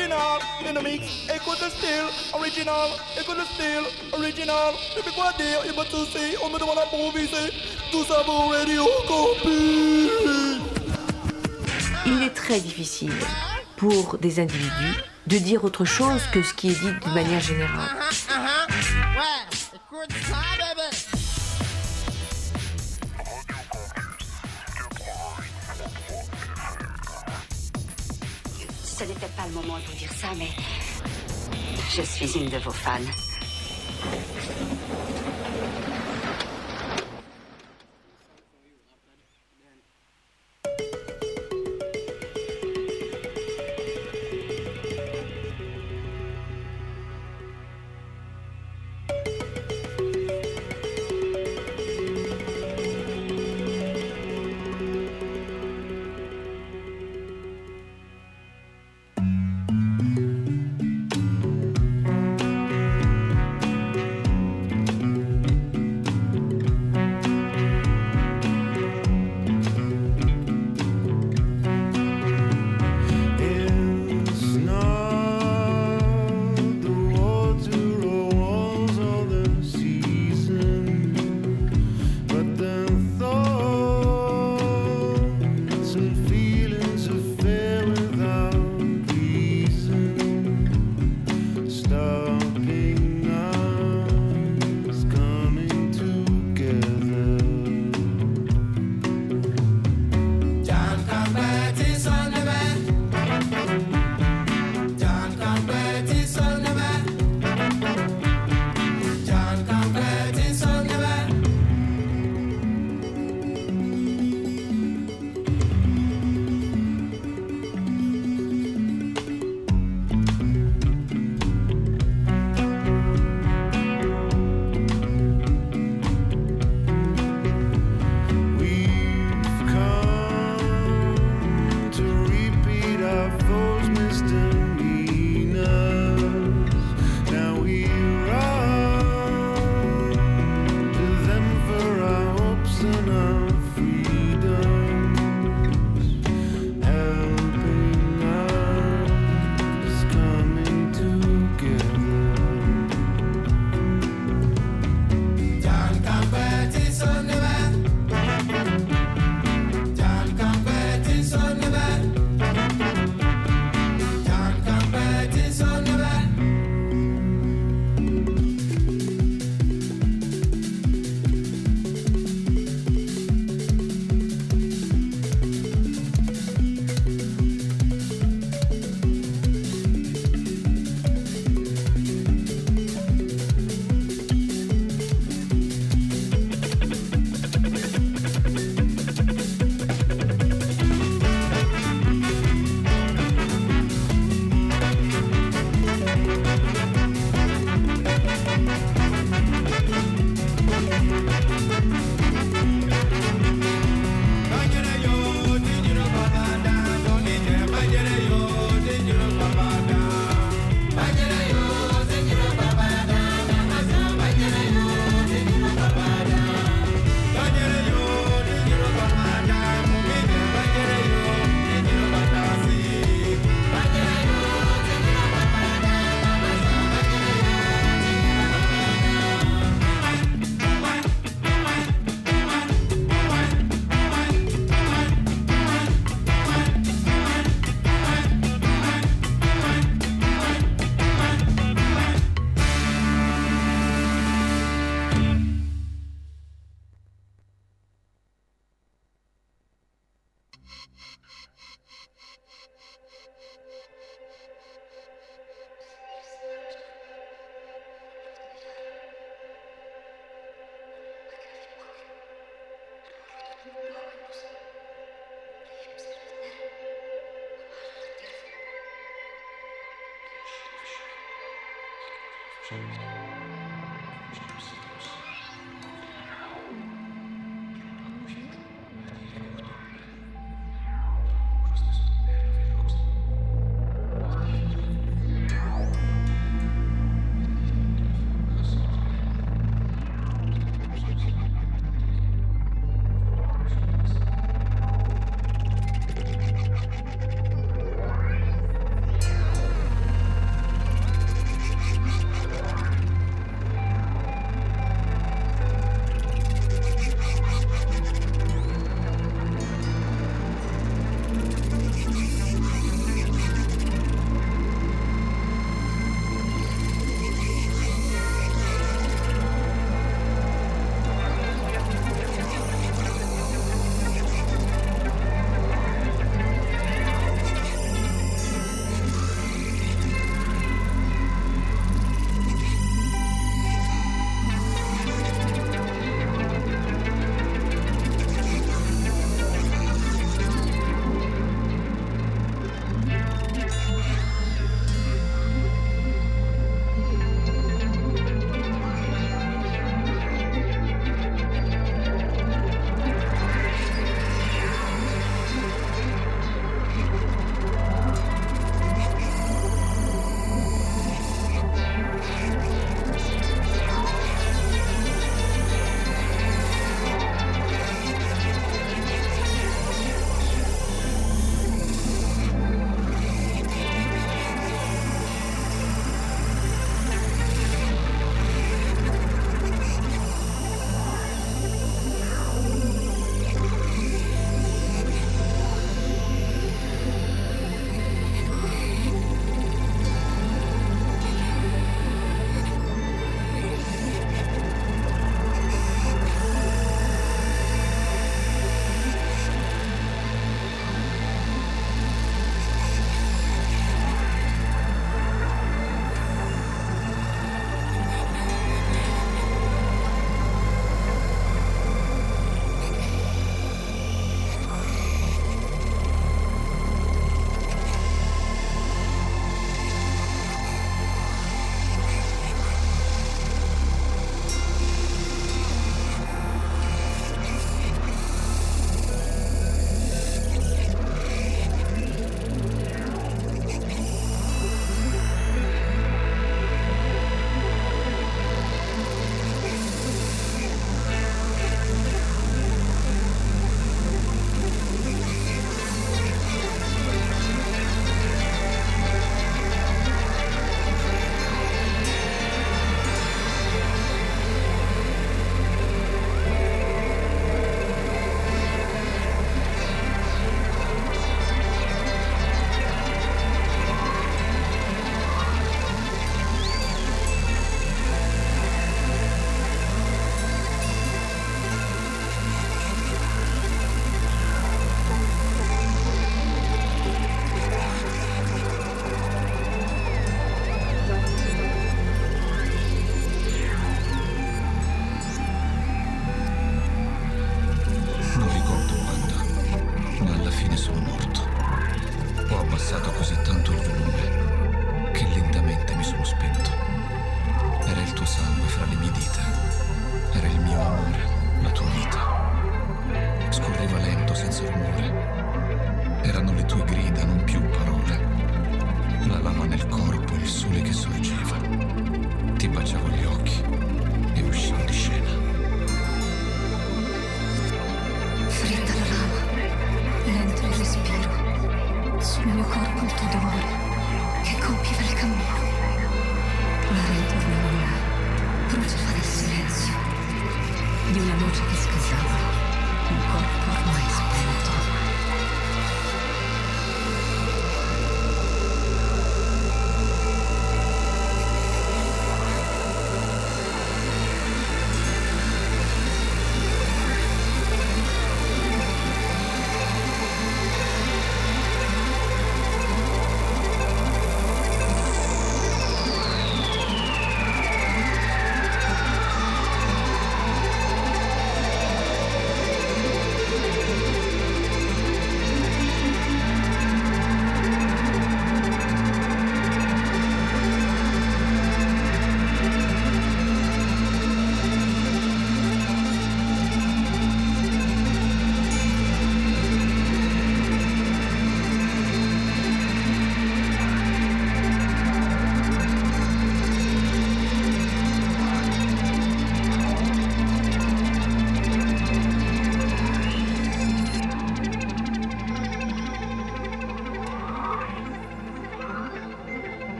original 0.00 0.38
in 0.66 0.74
the 0.74 0.82
mix. 0.82 1.28
Écoute 1.34 1.58
le 1.62 1.70
style, 1.70 2.06
original, 2.32 2.88
écoute 3.20 3.36
le 3.36 3.44
style, 3.44 4.12
original. 4.12 4.74
Depuis 4.96 5.12
quoi 5.12 5.32
dire, 5.36 5.58
il 5.66 5.76
m'a 5.76 5.84
touché, 5.84 6.36
on 6.42 6.48
me 6.48 6.58
demande 6.58 6.78
à 6.78 6.84
improviser. 6.84 7.52
Tout 7.90 8.04
ça 8.04 8.22
pour 8.24 8.52
Radio 8.52 8.84
Copy. 9.06 10.10
Il 12.06 12.22
est 12.22 12.34
très 12.34 12.60
difficile 12.60 13.12
pour 13.76 14.18
des 14.18 14.40
individus 14.40 14.96
de 15.26 15.38
dire 15.38 15.64
autre 15.64 15.84
chose 15.84 16.22
que 16.32 16.42
ce 16.42 16.54
qui 16.54 16.70
est 16.70 16.80
dit 16.80 16.92
de 17.06 17.14
manière 17.14 17.40
générale. 17.40 17.96
Le 29.46 29.52
moment 29.54 29.78
de 29.78 29.84
vous 29.84 29.96
dire 29.96 30.12
ça, 30.12 30.28
mais 30.36 30.48
je 31.94 32.02
suis 32.02 32.38
une 32.38 32.48
de 32.50 32.58
vos 32.58 32.70
fans. 32.70 32.98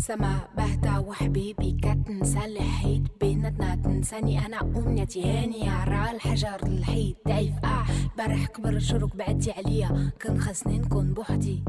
سما 0.00 0.48
بهتا 0.56 0.98
وحبيبي 0.98 1.76
كتنسى 1.82 2.44
الحيط 2.44 3.02
بيناتنا 3.20 3.74
تنساني. 3.74 4.46
أنا 4.46 4.60
أمنيتي 4.60 5.24
هاني 5.24 5.68
عرى 5.68 6.10
الحجر 6.10 6.62
الحيط 6.62 7.16
ضعيف. 7.28 7.54
آه 7.64 7.84
برح 8.18 8.46
كبر 8.46 8.78
شروك 8.78 9.16
بعدي 9.16 9.52
عليا. 9.52 10.10
كان 10.20 10.40
خاصني 10.40 10.78
نكون 10.78 11.14
بوحدي. 11.14 11.64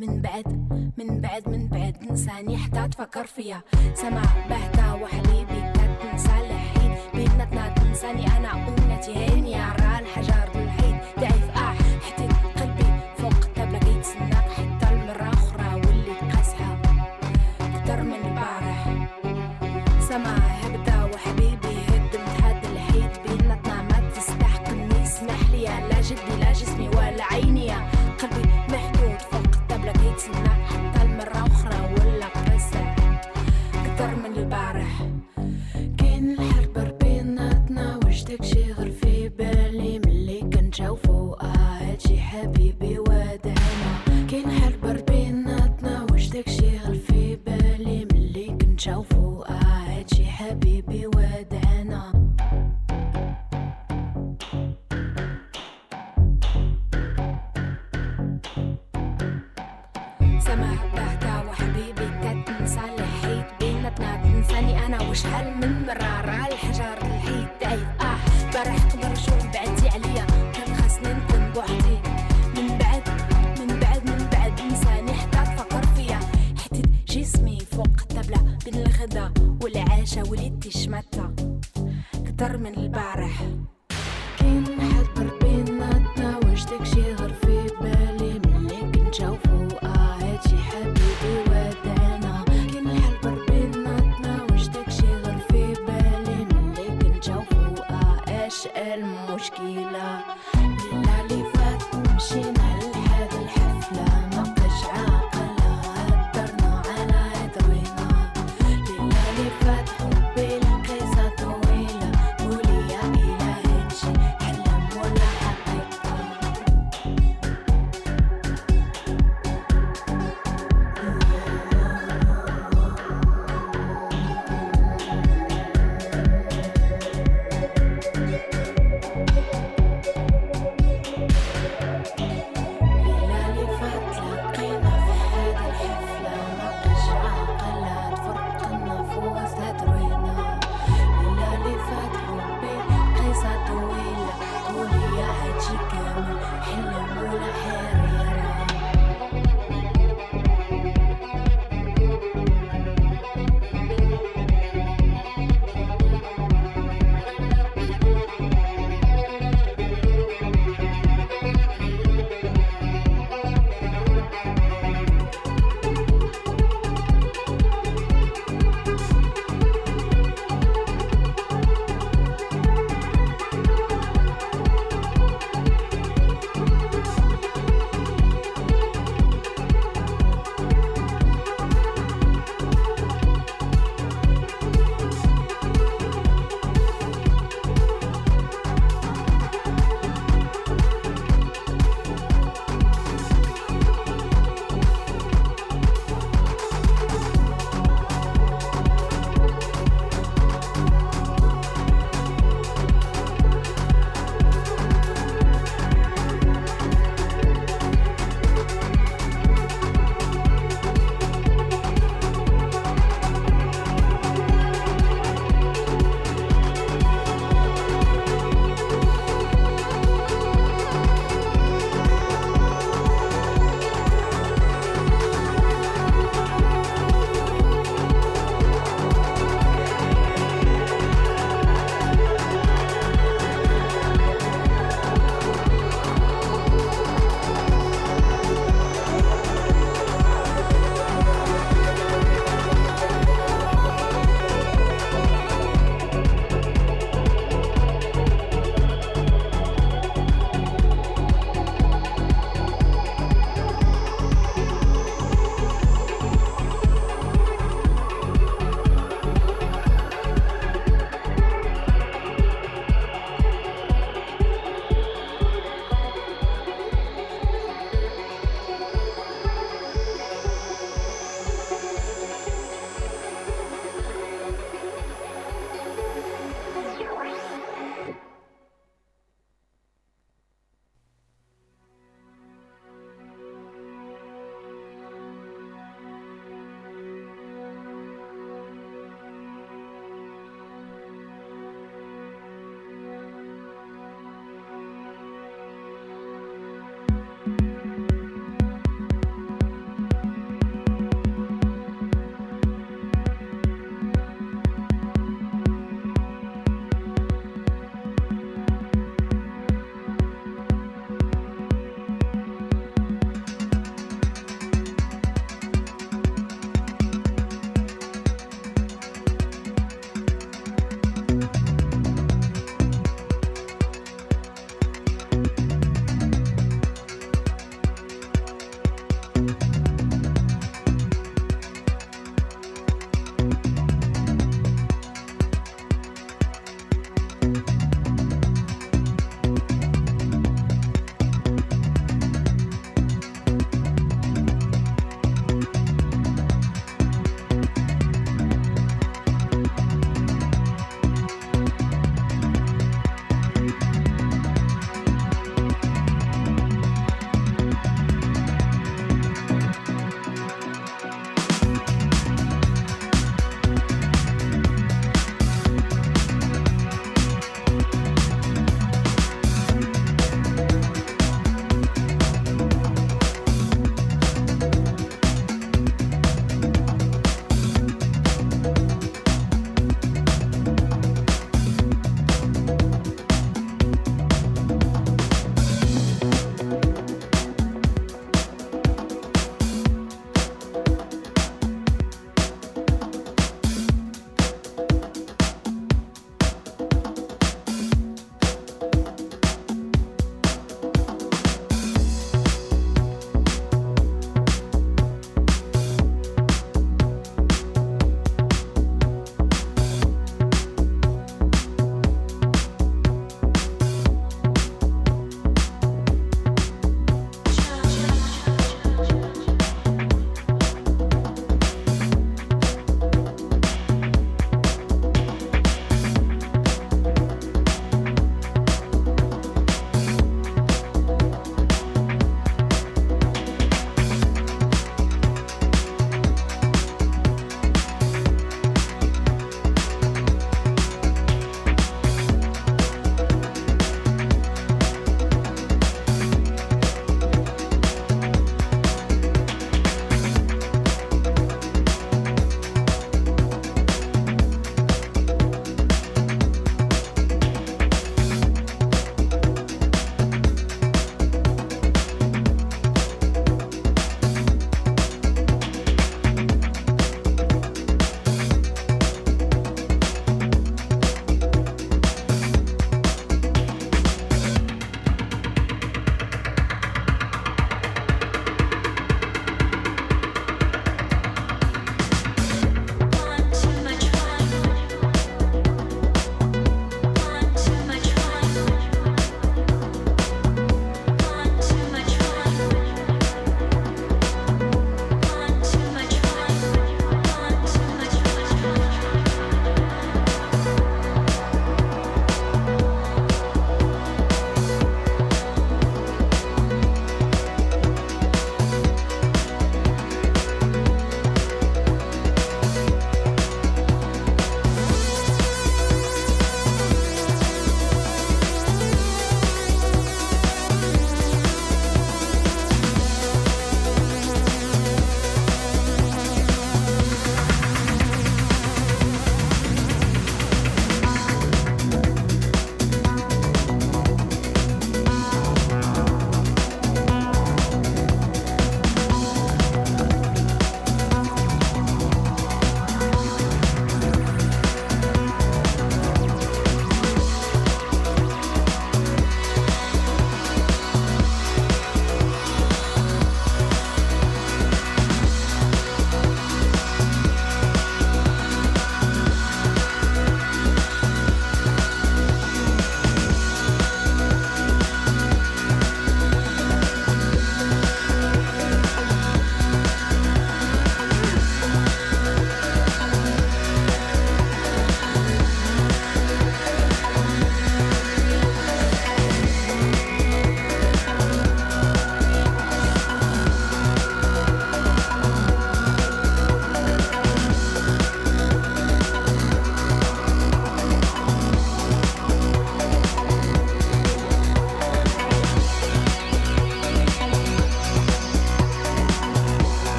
من 0.00 0.22
بعد 0.22 0.48
من 0.98 1.20
بعد 1.20 1.48
من 1.48 1.68
بعد 1.68 2.12
نساني 2.12 2.56
حتى 2.56 2.88
تفكر 2.88 3.26
فيا. 3.26 3.60
سما 3.94 4.22
بهتا 4.50 4.92
وحبيبي 4.92 5.72
كتنسى 5.72 6.30
الحيط 6.40 7.14
بيناتنا 7.14 7.68
تنساني. 7.68 8.26
أنا 8.36 8.68
أمنيتي 8.68 9.14
هاني 9.14 9.54
عرى 9.54 9.98
الحجر 9.98 10.48
الحيط 10.54 11.18
ضعيف. 11.18 11.47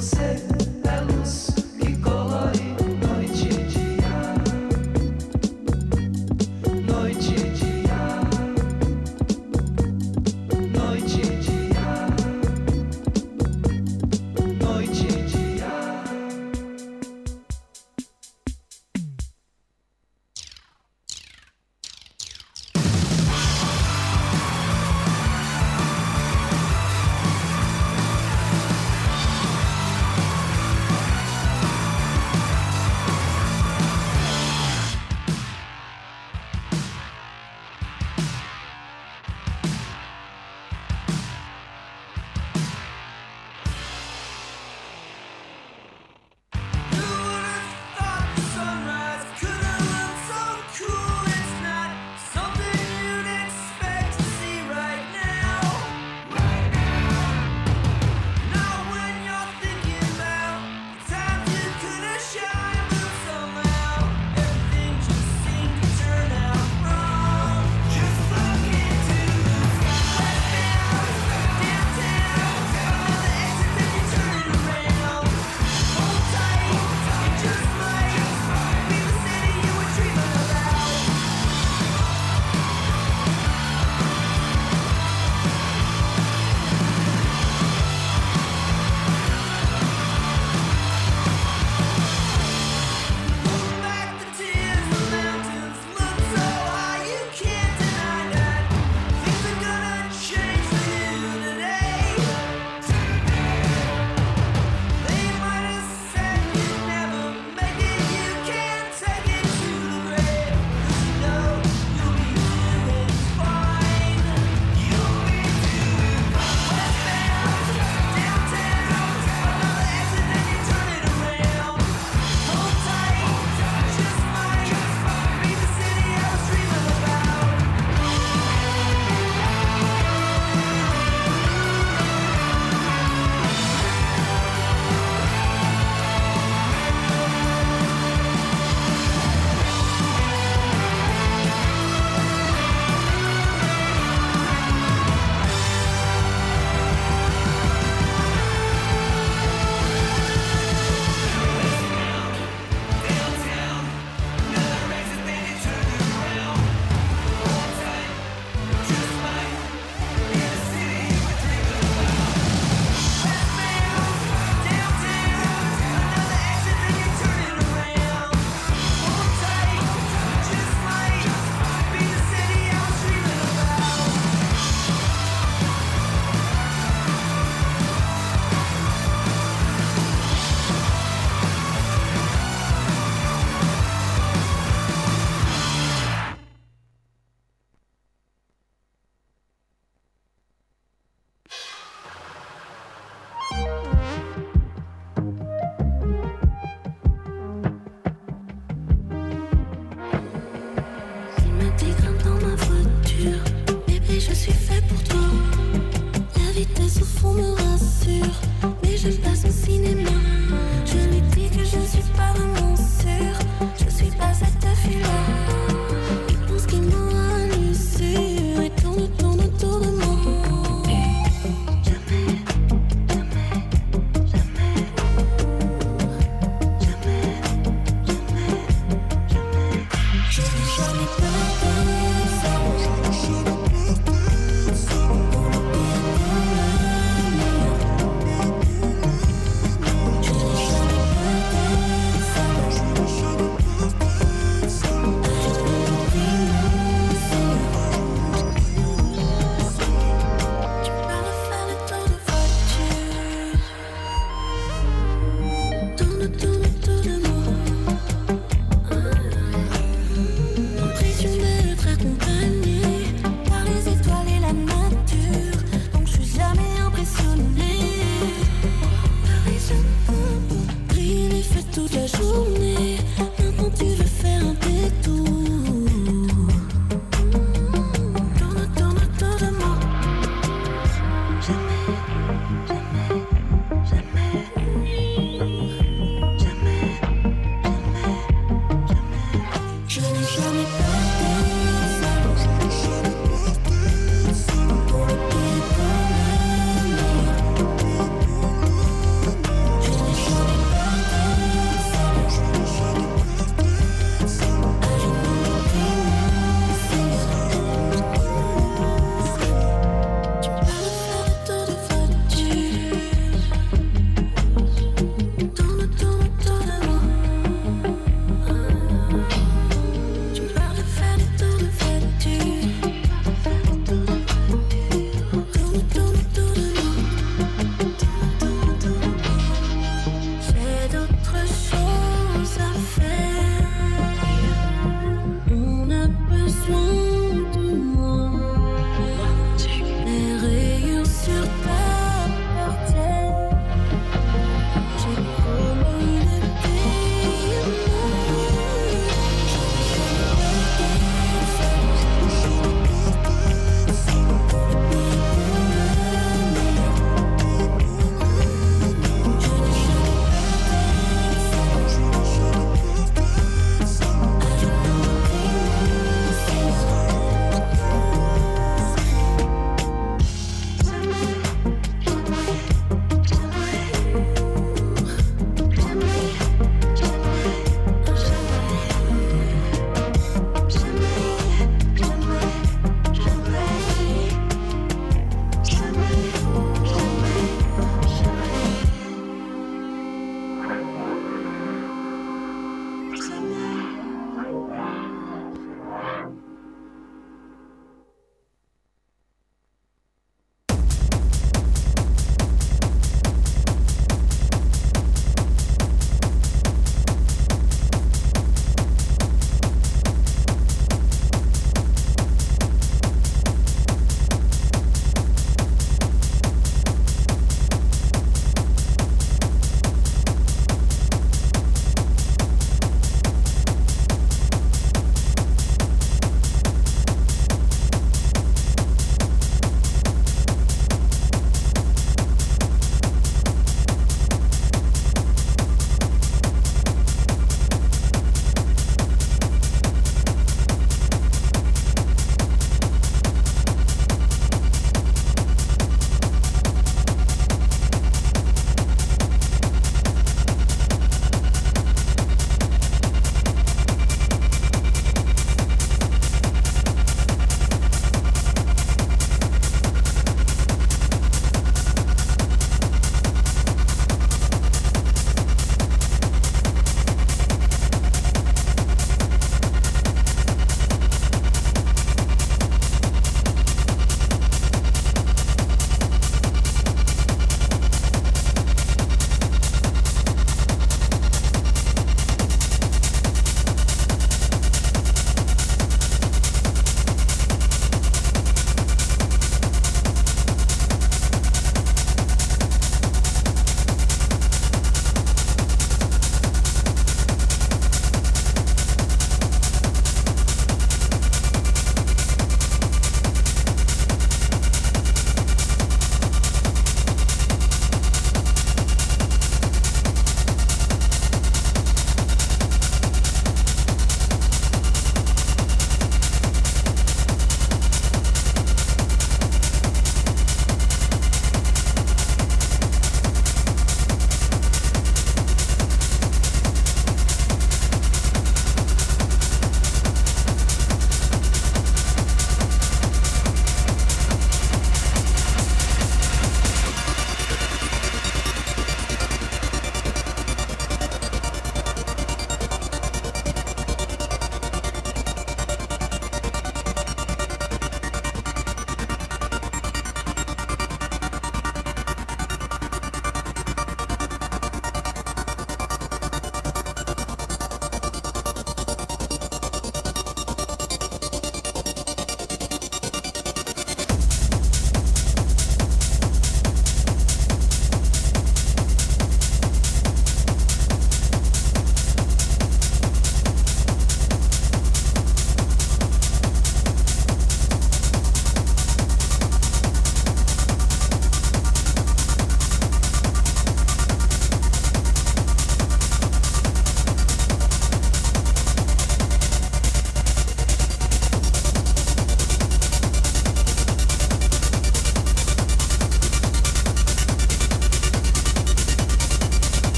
Você 0.00 0.57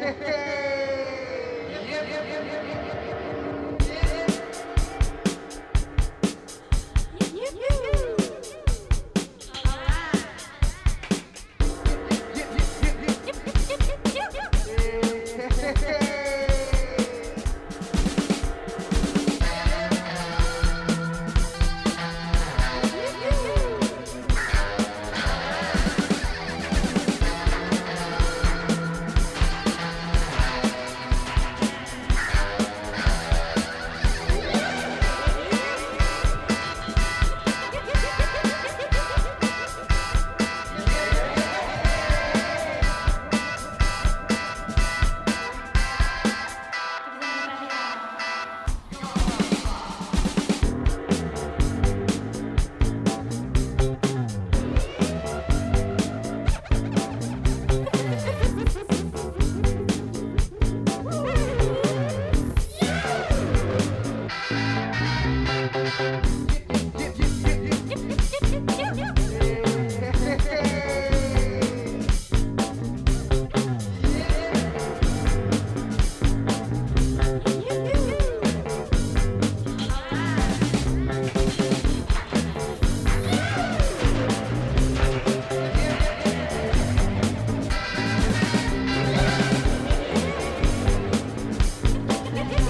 Yeah. 0.00 0.54